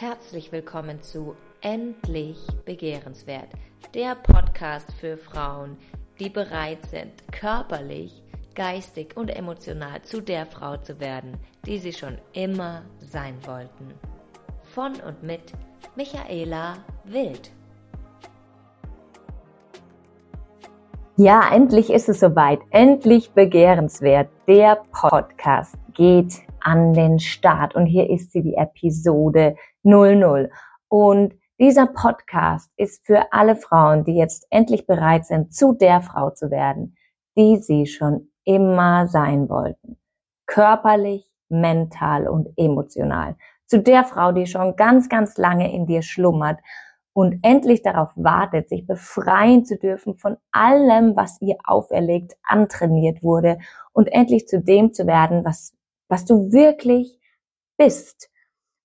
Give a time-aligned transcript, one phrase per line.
[0.00, 3.48] Herzlich willkommen zu Endlich Begehrenswert,
[3.94, 5.76] der Podcast für Frauen,
[6.20, 8.22] die bereit sind, körperlich,
[8.54, 11.32] geistig und emotional zu der Frau zu werden,
[11.66, 13.92] die sie schon immer sein wollten.
[14.72, 15.52] Von und mit
[15.96, 17.50] Michaela Wild.
[21.16, 22.60] Ja, endlich ist es soweit.
[22.70, 24.28] Endlich begehrenswert.
[24.46, 27.74] Der Podcast geht an den Start.
[27.74, 30.50] Und hier ist sie, die Episode 00.
[30.88, 36.30] Und dieser Podcast ist für alle Frauen, die jetzt endlich bereit sind, zu der Frau
[36.30, 36.96] zu werden,
[37.36, 39.98] die sie schon immer sein wollten.
[40.46, 43.36] Körperlich, mental und emotional.
[43.66, 46.58] Zu der Frau, die schon ganz, ganz lange in dir schlummert
[47.12, 53.58] und endlich darauf wartet, sich befreien zu dürfen von allem, was ihr auferlegt, antrainiert wurde
[53.92, 55.74] und endlich zu dem zu werden, was,
[56.08, 57.18] was du wirklich
[57.76, 58.30] bist.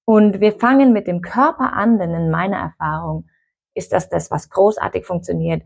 [0.05, 3.29] Und wir fangen mit dem Körper an, denn in meiner Erfahrung
[3.73, 5.63] ist das das, was großartig funktioniert,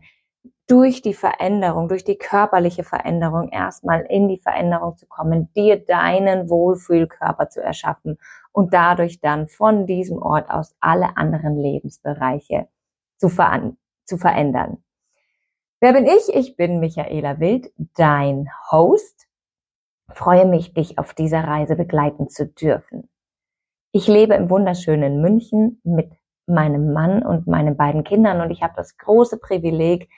[0.66, 6.50] durch die Veränderung, durch die körperliche Veränderung erstmal in die Veränderung zu kommen, dir deinen
[6.50, 8.18] Wohlfühlkörper zu erschaffen
[8.52, 12.68] und dadurch dann von diesem Ort aus alle anderen Lebensbereiche
[13.16, 13.72] zu, ver
[14.04, 14.82] zu verändern.
[15.80, 16.34] Wer bin ich?
[16.34, 19.27] Ich bin Michaela Wild, dein Host.
[20.12, 23.08] Freue mich, dich auf dieser Reise begleiten zu dürfen.
[23.92, 26.12] Ich lebe im wunderschönen München mit
[26.46, 30.08] meinem Mann und meinen beiden Kindern und ich habe das große Privileg,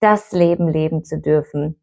[0.00, 1.80] das Leben leben zu dürfen,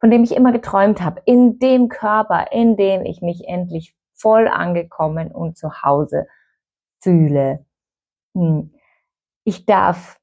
[0.00, 4.48] von dem ich immer geträumt habe, in dem Körper, in dem ich mich endlich voll
[4.48, 6.26] angekommen und zu Hause
[7.00, 7.64] fühle.
[8.34, 8.72] Hm.
[9.44, 10.18] Ich darf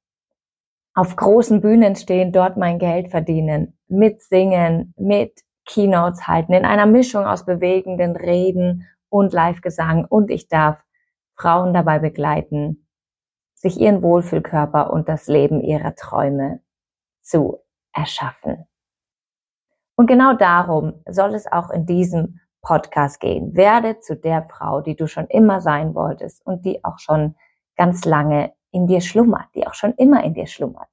[0.94, 7.26] auf großen Bühnen stehen, dort mein Geld verdienen, mitsingen, mit Keynotes halten, in einer Mischung
[7.26, 10.84] aus bewegenden Reden und Live-Gesang und ich darf
[11.36, 12.88] Frauen dabei begleiten,
[13.54, 16.60] sich ihren Wohlfühlkörper und das Leben ihrer Träume
[17.22, 17.60] zu
[17.94, 18.66] erschaffen.
[19.96, 23.56] Und genau darum soll es auch in diesem Podcast gehen.
[23.56, 27.36] Werde zu der Frau, die du schon immer sein wolltest und die auch schon
[27.76, 30.90] ganz lange in dir schlummert, die auch schon immer in dir schlummert.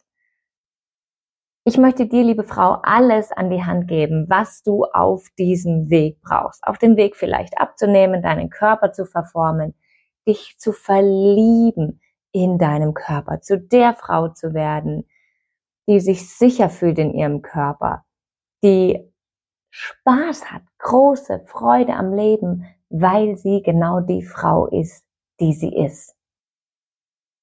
[1.64, 6.18] Ich möchte dir, liebe Frau, alles an die Hand geben, was du auf diesem Weg
[6.22, 6.64] brauchst.
[6.66, 9.74] Auf dem Weg vielleicht abzunehmen, deinen Körper zu verformen,
[10.26, 12.00] dich zu verlieben
[12.32, 15.06] in deinem Körper, zu der Frau zu werden,
[15.86, 18.06] die sich sicher fühlt in ihrem Körper,
[18.64, 19.12] die
[19.70, 25.04] Spaß hat, große Freude am Leben, weil sie genau die Frau ist,
[25.40, 26.16] die sie ist.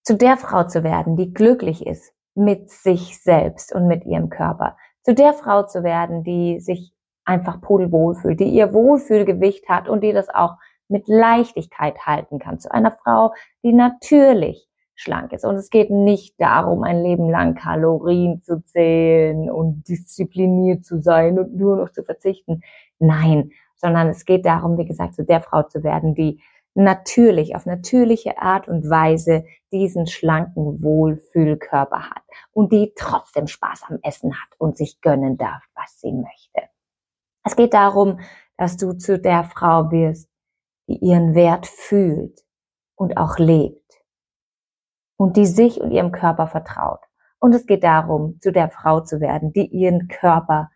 [0.04, 4.78] Zu der Frau zu werden, die glücklich ist mit sich selbst und mit ihrem Körper.
[5.04, 6.94] Zu der Frau zu werden, die sich
[7.26, 10.56] einfach pudelwohl fühlt, die ihr Wohlfühlgewicht hat und die das auch
[10.88, 12.60] mit Leichtigkeit halten kann.
[12.60, 13.34] Zu einer Frau,
[13.64, 15.46] die natürlich schlank ist.
[15.46, 21.38] Und es geht nicht darum, ein Leben lang Kalorien zu zählen und diszipliniert zu sein
[21.38, 22.62] und nur noch zu verzichten.
[22.98, 26.42] Nein, sondern es geht darum, wie gesagt, zu der Frau zu werden, die
[26.78, 34.00] natürlich, auf natürliche Art und Weise diesen schlanken Wohlfühlkörper hat und die trotzdem Spaß am
[34.04, 36.70] Essen hat und sich gönnen darf, was sie möchte.
[37.44, 38.20] Es geht darum,
[38.58, 40.30] dass du zu der Frau wirst,
[40.88, 42.46] die ihren Wert fühlt
[42.96, 44.04] und auch lebt
[45.18, 47.02] und die sich und ihrem Körper vertraut.
[47.40, 50.70] Und es geht darum, zu der Frau zu werden, die ihren Körper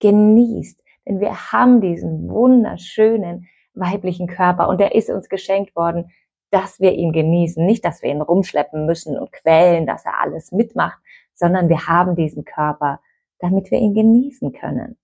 [0.00, 0.80] genießt.
[1.06, 6.10] Denn wir haben diesen wunderschönen weiblichen Körper und der ist uns geschenkt worden,
[6.50, 7.64] dass wir ihn genießen.
[7.64, 10.98] Nicht, dass wir ihn rumschleppen müssen und quälen, dass er alles mitmacht,
[11.34, 13.00] sondern wir haben diesen Körper,
[13.38, 14.98] damit wir ihn genießen können.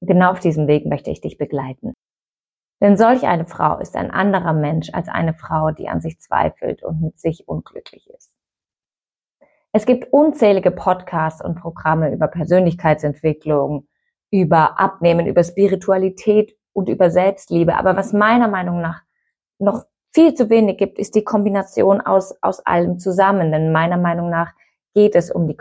[0.00, 1.92] Und genau auf diesem Weg möchte ich dich begleiten.
[2.80, 6.82] Denn solch eine Frau ist ein anderer Mensch als eine Frau, die an sich zweifelt
[6.82, 8.34] und mit sich unglücklich ist.
[9.72, 13.86] Es gibt unzählige Podcasts und Programme über Persönlichkeitsentwicklung,
[14.30, 17.74] über Abnehmen, über Spiritualität und über Selbstliebe.
[17.74, 19.02] Aber was meiner Meinung nach
[19.58, 19.84] noch
[20.14, 23.50] viel zu wenig gibt, ist die Kombination aus, aus allem zusammen.
[23.50, 24.52] Denn meiner Meinung nach
[24.94, 25.56] geht es um die,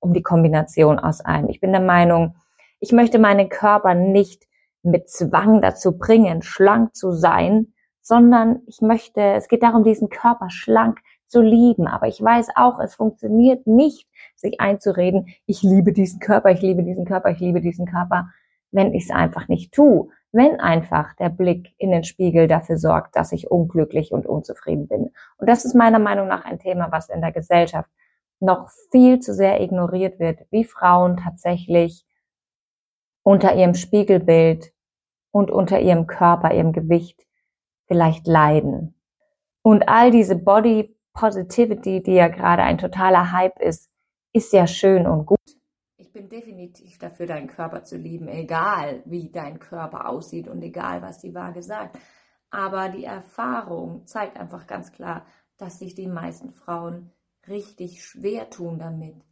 [0.00, 1.48] um die Kombination aus allem.
[1.48, 2.36] Ich bin der Meinung,
[2.78, 4.44] ich möchte meinen Körper nicht
[4.82, 10.50] mit Zwang dazu bringen, schlank zu sein, sondern ich möchte, es geht darum, diesen Körper
[10.50, 11.86] schlank zu lieben.
[11.86, 14.06] Aber ich weiß auch, es funktioniert nicht,
[14.36, 18.28] sich einzureden, ich liebe diesen Körper, ich liebe diesen Körper, ich liebe diesen Körper,
[18.74, 20.08] wenn ich es einfach nicht tue.
[20.32, 25.10] Wenn einfach der Blick in den Spiegel dafür sorgt, dass ich unglücklich und unzufrieden bin.
[25.38, 27.88] Und das ist meiner Meinung nach ein Thema, was in der Gesellschaft
[28.40, 32.04] noch viel zu sehr ignoriert wird, wie Frauen tatsächlich
[33.22, 34.72] unter ihrem Spiegelbild
[35.30, 37.24] und unter ihrem Körper, ihrem Gewicht
[37.86, 38.94] vielleicht leiden.
[39.62, 43.88] Und all diese Body Positivity, die ja gerade ein totaler Hype ist,
[44.32, 45.38] ist ja schön und gut.
[46.14, 51.02] Ich bin definitiv dafür, deinen Körper zu lieben, egal wie dein Körper aussieht und egal,
[51.02, 51.98] was die Waage sagt.
[52.50, 55.26] Aber die Erfahrung zeigt einfach ganz klar,
[55.56, 57.10] dass sich die meisten Frauen
[57.48, 59.24] richtig schwer tun damit,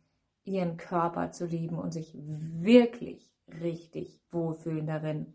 [0.43, 5.35] ihren Körper zu lieben und sich wirklich richtig wohlfühlen darin,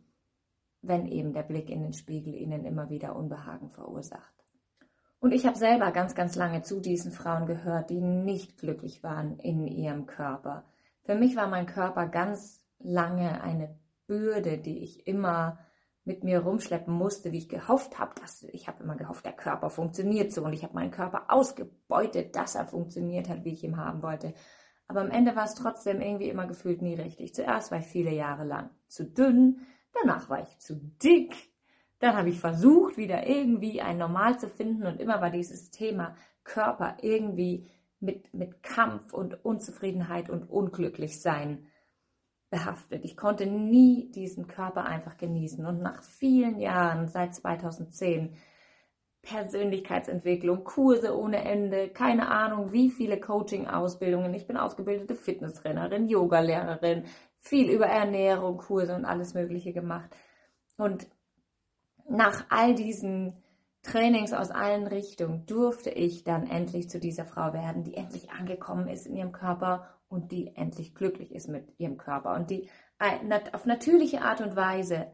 [0.81, 4.33] wenn eben der Blick in den Spiegel ihnen immer wieder Unbehagen verursacht.
[5.21, 9.39] Und ich habe selber ganz, ganz lange zu diesen Frauen gehört, die nicht glücklich waren
[9.39, 10.65] in ihrem Körper.
[11.07, 15.57] Für mich war mein Körper ganz lange eine Bürde, die ich immer
[16.03, 19.69] mit mir rumschleppen musste, wie ich gehofft habe, dass ich habe immer gehofft, der Körper
[19.69, 23.77] funktioniert so und ich habe meinen Körper ausgebeutet, dass er funktioniert hat, wie ich ihn
[23.77, 24.33] haben wollte.
[24.89, 27.33] Aber am Ende war es trotzdem irgendwie immer gefühlt nie richtig.
[27.33, 29.61] Zuerst war ich viele Jahre lang zu dünn,
[29.93, 31.33] danach war ich zu dick,
[31.99, 36.17] dann habe ich versucht, wieder irgendwie ein Normal zu finden und immer war dieses Thema
[36.43, 37.69] Körper irgendwie
[37.99, 41.67] mit, mit Kampf und Unzufriedenheit und Unglücklichsein
[42.49, 43.03] behaftet.
[43.03, 45.65] Ich konnte nie diesen Körper einfach genießen.
[45.65, 48.37] Und nach vielen Jahren, seit 2010,
[49.21, 54.33] Persönlichkeitsentwicklung, Kurse ohne Ende, keine Ahnung, wie viele Coaching-Ausbildungen.
[54.33, 57.03] Ich bin ausgebildete Fitnesstrainerin, Yogalehrerin,
[57.39, 60.15] viel über Ernährung, Kurse und alles Mögliche gemacht.
[60.77, 61.07] Und
[62.09, 63.43] nach all diesen
[63.83, 68.87] Trainings aus allen Richtungen durfte ich dann endlich zu dieser Frau werden, die endlich angekommen
[68.87, 72.69] ist in ihrem Körper und die endlich glücklich ist mit ihrem Körper und die
[73.53, 75.07] auf natürliche Art und Weise,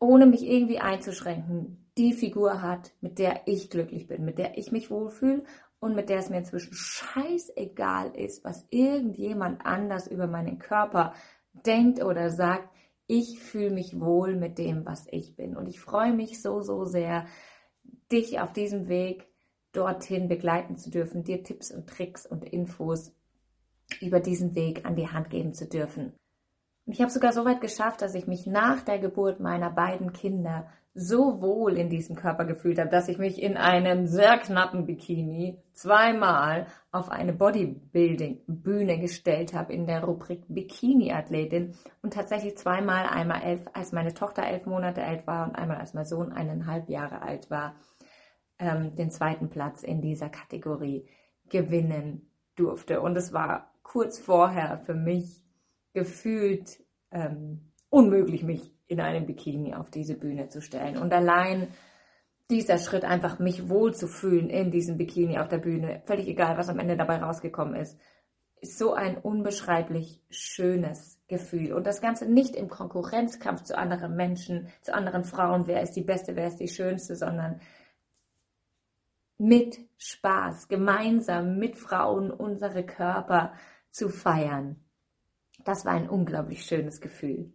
[0.00, 4.72] ohne mich irgendwie einzuschränken, die Figur hat, mit der ich glücklich bin, mit der ich
[4.72, 5.44] mich wohlfühle
[5.80, 11.14] und mit der es mir inzwischen scheißegal ist, was irgendjemand anders über meinen Körper
[11.52, 12.68] denkt oder sagt.
[13.08, 15.56] Ich fühle mich wohl mit dem, was ich bin.
[15.56, 17.26] Und ich freue mich so, so sehr,
[18.12, 19.26] dich auf diesem Weg
[19.72, 23.12] dorthin begleiten zu dürfen, dir Tipps und Tricks und Infos
[24.00, 26.12] über diesen Weg an die Hand geben zu dürfen.
[26.84, 30.70] Ich habe sogar so weit geschafft, dass ich mich nach der Geburt meiner beiden Kinder
[30.98, 35.62] so wohl in diesem Körper gefühlt habe, dass ich mich in einem sehr knappen Bikini
[35.72, 43.66] zweimal auf eine Bodybuilding-Bühne gestellt habe in der Rubrik Bikini-Athletin und tatsächlich zweimal, einmal elf,
[43.74, 47.48] als meine Tochter elf Monate alt war und einmal als mein Sohn eineinhalb Jahre alt
[47.48, 47.76] war,
[48.58, 51.08] ähm, den zweiten Platz in dieser Kategorie
[51.48, 53.00] gewinnen durfte.
[53.00, 55.44] Und es war kurz vorher für mich
[55.92, 56.80] gefühlt
[57.12, 60.96] ähm, unmöglich, mich in einem Bikini auf diese Bühne zu stellen.
[60.96, 61.68] Und allein
[62.50, 66.78] dieser Schritt, einfach mich wohlzufühlen in diesem Bikini auf der Bühne, völlig egal, was am
[66.78, 67.98] Ende dabei rausgekommen ist,
[68.60, 71.74] ist so ein unbeschreiblich schönes Gefühl.
[71.74, 76.02] Und das Ganze nicht im Konkurrenzkampf zu anderen Menschen, zu anderen Frauen, wer ist die
[76.02, 77.60] Beste, wer ist die Schönste, sondern
[79.36, 83.52] mit Spaß, gemeinsam mit Frauen unsere Körper
[83.90, 84.84] zu feiern.
[85.64, 87.52] Das war ein unglaublich schönes Gefühl.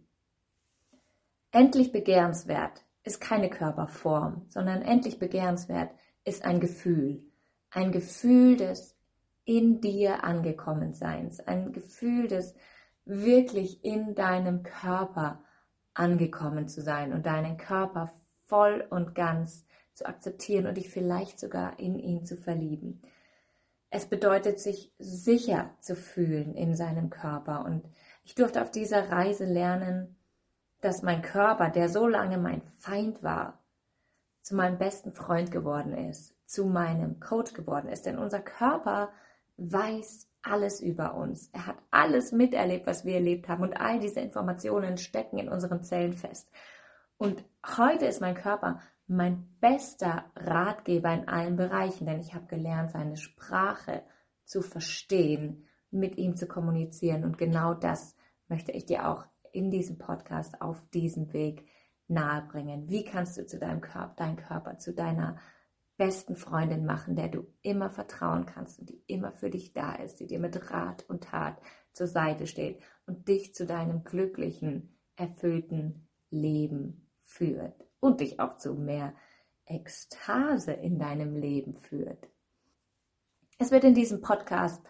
[1.54, 5.92] Endlich begehrenswert ist keine Körperform, sondern endlich begehrenswert
[6.24, 7.22] ist ein Gefühl.
[7.70, 8.96] Ein Gefühl des
[9.44, 11.38] in dir angekommen Seins.
[11.38, 12.56] Ein Gefühl des
[13.04, 15.44] wirklich in deinem Körper
[15.92, 18.12] angekommen zu sein und deinen Körper
[18.46, 23.00] voll und ganz zu akzeptieren und dich vielleicht sogar in ihn zu verlieben.
[23.90, 27.64] Es bedeutet, sich sicher zu fühlen in seinem Körper.
[27.64, 27.84] Und
[28.24, 30.13] ich durfte auf dieser Reise lernen,
[30.84, 33.64] dass mein Körper, der so lange mein Feind war,
[34.42, 38.04] zu meinem besten Freund geworden ist, zu meinem Coach geworden ist.
[38.04, 39.10] Denn unser Körper
[39.56, 41.48] weiß alles über uns.
[41.52, 43.62] Er hat alles miterlebt, was wir erlebt haben.
[43.62, 46.50] Und all diese Informationen stecken in unseren Zellen fest.
[47.16, 47.42] Und
[47.78, 53.16] heute ist mein Körper mein bester Ratgeber in allen Bereichen, denn ich habe gelernt, seine
[53.16, 54.02] Sprache
[54.44, 57.24] zu verstehen, mit ihm zu kommunizieren.
[57.24, 58.16] Und genau das
[58.48, 61.66] möchte ich dir auch in diesem Podcast auf diesem Weg
[62.08, 62.88] nahebringen.
[62.88, 65.38] Wie kannst du zu deinem Körper, deinen Körper zu deiner
[65.96, 70.18] besten Freundin machen, der du immer vertrauen kannst und die immer für dich da ist,
[70.18, 71.60] die dir mit Rat und Tat
[71.92, 78.74] zur Seite steht und dich zu deinem glücklichen, erfüllten Leben führt und dich auch zu
[78.74, 79.14] mehr
[79.66, 82.28] Ekstase in deinem Leben führt.
[83.58, 84.84] Es wird in diesem Podcast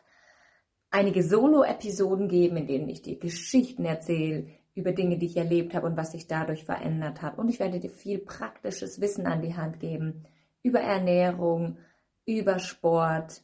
[0.94, 5.86] einige Solo-Episoden geben, in denen ich dir Geschichten erzähle über Dinge, die ich erlebt habe
[5.86, 7.36] und was sich dadurch verändert hat.
[7.36, 10.24] Und ich werde dir viel praktisches Wissen an die Hand geben
[10.62, 11.78] über Ernährung,
[12.26, 13.42] über Sport,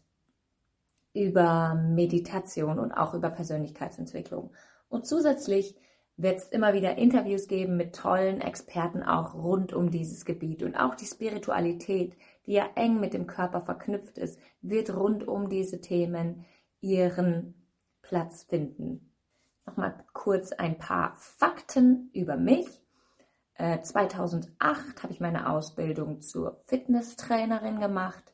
[1.12, 4.52] über Meditation und auch über Persönlichkeitsentwicklung.
[4.88, 5.74] Und zusätzlich
[6.16, 10.76] wird es immer wieder Interviews geben mit tollen Experten auch rund um dieses Gebiet und
[10.76, 12.14] auch die Spiritualität,
[12.46, 16.44] die ja eng mit dem Körper verknüpft ist, wird rund um diese Themen
[16.80, 17.54] ihren
[18.02, 19.12] Platz finden.
[19.66, 22.66] Nochmal kurz ein paar Fakten über mich.
[23.56, 28.32] 2008 äh, habe ich meine Ausbildung zur Fitnesstrainerin gemacht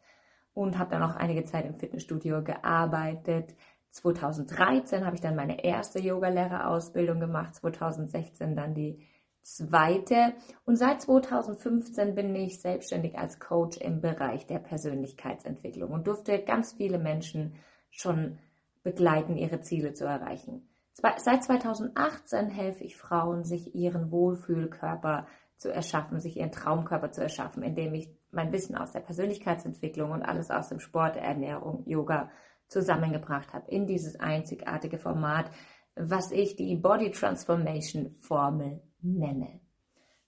[0.54, 3.54] und habe dann auch einige Zeit im Fitnessstudio gearbeitet.
[3.90, 9.02] 2013 habe ich dann meine erste Yogalehrerausbildung gemacht, 2016 dann die
[9.42, 10.34] zweite
[10.64, 16.72] und seit 2015 bin ich selbstständig als Coach im Bereich der Persönlichkeitsentwicklung und durfte ganz
[16.72, 17.54] viele Menschen
[17.96, 18.38] schon
[18.82, 20.68] begleiten, ihre Ziele zu erreichen.
[20.92, 25.26] Seit 2018 helfe ich Frauen, sich ihren Wohlfühlkörper
[25.56, 30.22] zu erschaffen, sich ihren Traumkörper zu erschaffen, indem ich mein Wissen aus der Persönlichkeitsentwicklung und
[30.22, 32.30] alles aus dem Sport, Ernährung, Yoga
[32.68, 35.50] zusammengebracht habe in dieses einzigartige Format,
[35.94, 39.60] was ich die Body Transformation Formel nenne.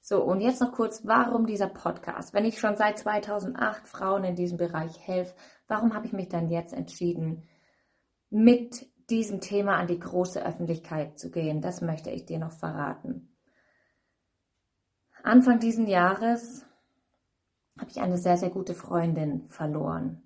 [0.00, 2.32] So, und jetzt noch kurz, warum dieser Podcast?
[2.32, 5.34] Wenn ich schon seit 2008 Frauen in diesem Bereich helfe,
[5.66, 7.42] warum habe ich mich dann jetzt entschieden,
[8.30, 11.60] mit diesem Thema an die große Öffentlichkeit zu gehen.
[11.60, 13.34] Das möchte ich dir noch verraten.
[15.22, 16.64] Anfang diesen Jahres
[17.78, 20.22] habe ich eine sehr, sehr gute Freundin verloren.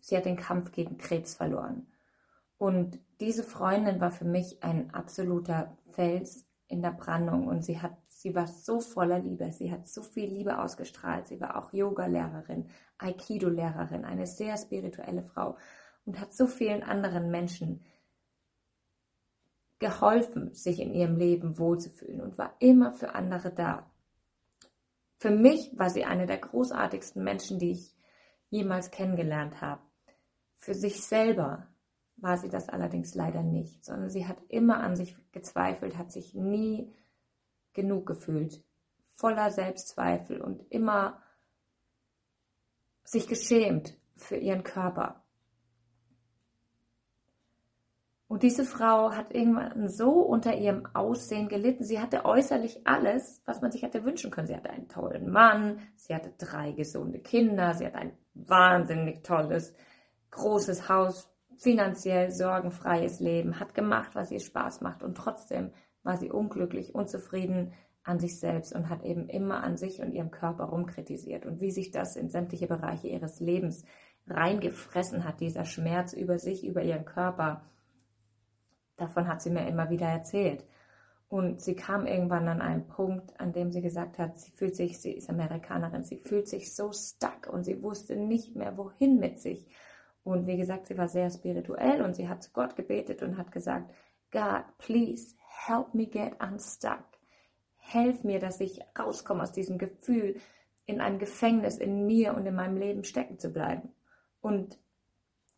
[0.00, 1.86] Sie hat den Kampf gegen Krebs verloren.
[2.58, 7.96] Und diese Freundin war für mich ein absoluter Fels in der Brandung und sie hat,
[8.08, 11.26] sie war so voller Liebe, sie hat so viel Liebe ausgestrahlt.
[11.26, 12.68] Sie war auch Yoga-Lehrerin,
[12.98, 15.56] Aikido-Lehrerin, eine sehr spirituelle Frau
[16.04, 17.84] und hat so vielen anderen Menschen
[19.78, 23.90] geholfen, sich in ihrem Leben wohlzufühlen und war immer für andere da.
[25.18, 27.94] Für mich war sie eine der großartigsten Menschen, die ich
[28.50, 29.82] jemals kennengelernt habe.
[30.56, 31.66] Für sich selber
[32.16, 36.34] war sie das allerdings leider nicht, sondern sie hat immer an sich gezweifelt, hat sich
[36.34, 36.94] nie
[37.72, 38.62] genug gefühlt,
[39.14, 41.20] voller Selbstzweifel und immer
[43.02, 45.23] sich geschämt für ihren Körper.
[48.34, 51.84] Und diese Frau hat irgendwann so unter ihrem Aussehen gelitten.
[51.84, 54.48] Sie hatte äußerlich alles, was man sich hätte wünschen können.
[54.48, 59.72] Sie hatte einen tollen Mann, sie hatte drei gesunde Kinder, sie hatte ein wahnsinnig tolles,
[60.32, 65.70] großes Haus, finanziell sorgenfreies Leben, hat gemacht, was ihr Spaß macht und trotzdem
[66.02, 67.72] war sie unglücklich, unzufrieden
[68.02, 71.70] an sich selbst und hat eben immer an sich und ihrem Körper rumkritisiert und wie
[71.70, 73.84] sich das in sämtliche Bereiche ihres Lebens
[74.26, 77.62] reingefressen hat, dieser Schmerz über sich, über ihren Körper
[78.96, 80.64] Davon hat sie mir immer wieder erzählt.
[81.28, 85.00] Und sie kam irgendwann an einen Punkt, an dem sie gesagt hat, sie fühlt sich,
[85.00, 89.40] sie ist Amerikanerin, sie fühlt sich so stuck und sie wusste nicht mehr, wohin mit
[89.40, 89.66] sich.
[90.22, 93.52] Und wie gesagt, sie war sehr spirituell und sie hat zu Gott gebetet und hat
[93.52, 93.92] gesagt,
[94.30, 95.34] God, please
[95.66, 97.04] help me get unstuck.
[97.76, 100.36] Helf mir, dass ich rauskomme aus diesem Gefühl,
[100.86, 103.92] in einem Gefängnis in mir und in meinem Leben stecken zu bleiben.
[104.40, 104.78] Und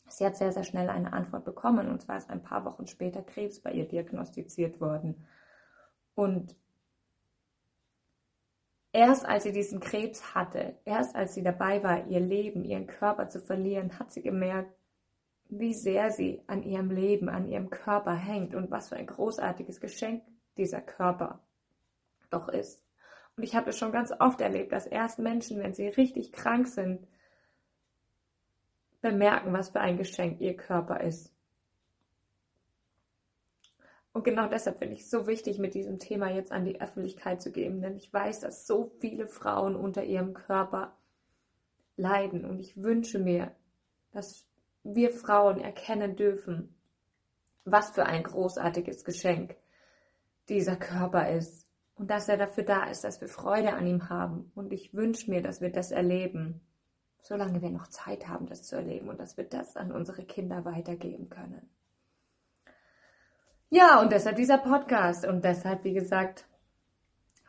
[0.08, 3.22] Sie hat sehr, sehr schnell eine Antwort bekommen und zwar ist ein paar Wochen später
[3.22, 5.26] Krebs bei ihr diagnostiziert worden.
[6.14, 6.54] Und
[8.92, 13.28] erst als sie diesen Krebs hatte, erst als sie dabei war, ihr Leben, ihren Körper
[13.28, 14.72] zu verlieren, hat sie gemerkt,
[15.48, 19.80] wie sehr sie an ihrem Leben, an ihrem Körper hängt und was für ein großartiges
[19.80, 20.22] Geschenk
[20.56, 21.40] dieser Körper
[22.30, 22.84] doch ist.
[23.36, 26.66] Und ich habe es schon ganz oft erlebt, dass erst Menschen, wenn sie richtig krank
[26.66, 27.06] sind,
[29.10, 31.32] bemerken, was für ein Geschenk ihr Körper ist.
[34.12, 37.40] Und genau deshalb finde ich es so wichtig, mit diesem Thema jetzt an die Öffentlichkeit
[37.40, 40.96] zu geben, denn ich weiß, dass so viele Frauen unter ihrem Körper
[41.96, 42.44] leiden.
[42.44, 43.54] Und ich wünsche mir,
[44.12, 44.46] dass
[44.82, 46.74] wir Frauen erkennen dürfen,
[47.64, 49.54] was für ein großartiges Geschenk
[50.48, 51.66] dieser Körper ist.
[51.96, 54.50] Und dass er dafür da ist, dass wir Freude an ihm haben.
[54.54, 56.65] Und ich wünsche mir, dass wir das erleben
[57.26, 60.64] solange wir noch Zeit haben, das zu erleben und dass wir das an unsere Kinder
[60.64, 61.68] weitergeben können.
[63.68, 66.46] Ja, und deshalb dieser Podcast und deshalb, wie gesagt,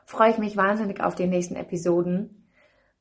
[0.06, 2.50] freue ich mich wahnsinnig auf die nächsten Episoden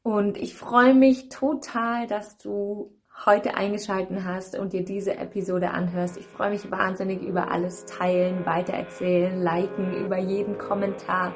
[0.03, 2.93] und ich freue mich total, dass du
[3.25, 6.19] heute eingeschalten hast und dir diese Episode anhörst.
[6.19, 11.35] Ich freue mich wahnsinnig über alles teilen, weitererzählen, liken, über jeden Kommentar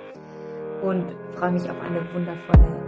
[0.83, 2.80] und freue mich auf eine wundervolle